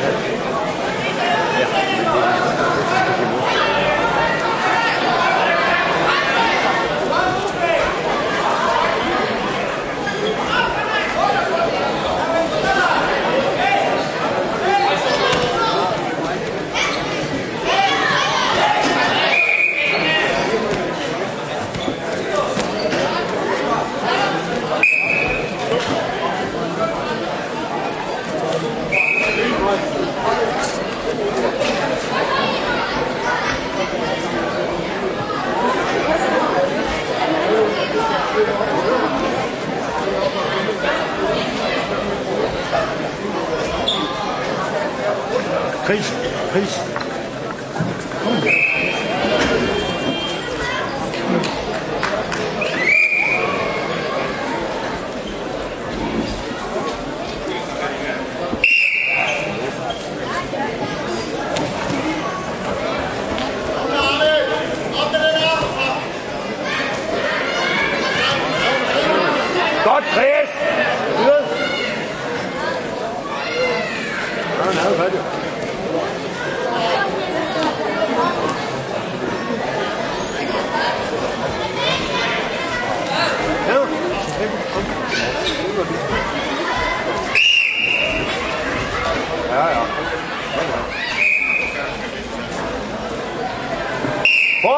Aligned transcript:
Gracias. 0.00 0.37
Chris, 45.88 46.06
Chris. 46.50 46.78
Godt, 69.84 70.04
Chris! 70.12 70.48
Videre. 71.16 71.44
Ja, 74.58 74.64
han 74.64 74.74
havde 74.76 74.96
fat, 74.96 75.12
jo. 75.14 75.47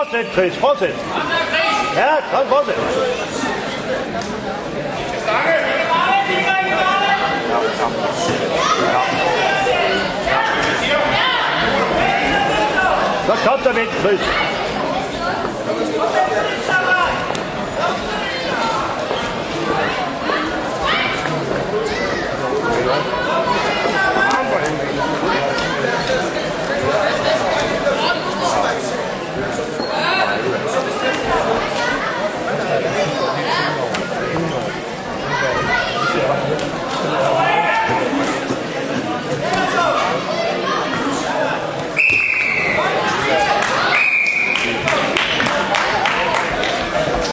Fortsæt, 0.00 0.32
Chris, 0.32 0.56
fortsæt. 0.56 0.94
Ja, 1.96 2.14
kom, 2.32 2.46
fortsæt. 2.48 2.76
Så 13.26 13.48
kom 13.48 13.60
der 13.60 13.72
væk, 13.72 13.88
Chris. 13.88 14.49